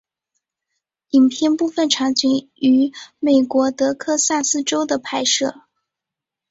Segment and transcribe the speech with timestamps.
[1.09, 5.65] 影片部分场景于美国德克萨斯州的拍摄。